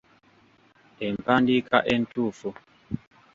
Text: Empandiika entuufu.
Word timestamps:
Empandiika 1.07 1.77
entuufu. 1.93 2.49